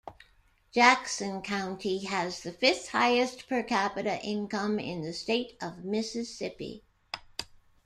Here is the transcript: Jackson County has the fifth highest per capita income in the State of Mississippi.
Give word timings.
Jackson 0.71 1.43
County 1.43 2.05
has 2.05 2.41
the 2.41 2.51
fifth 2.51 2.87
highest 2.89 3.47
per 3.47 3.61
capita 3.61 4.19
income 4.23 4.79
in 4.79 5.03
the 5.03 5.13
State 5.13 5.55
of 5.61 5.85
Mississippi. 5.85 6.81